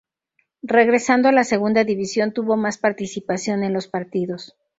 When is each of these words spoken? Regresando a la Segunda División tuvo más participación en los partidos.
Regresando 0.63 1.29
a 1.29 1.31
la 1.31 1.43
Segunda 1.43 1.83
División 1.83 2.31
tuvo 2.33 2.57
más 2.57 2.79
participación 2.79 3.63
en 3.63 3.71
los 3.71 3.87
partidos. 3.87 4.55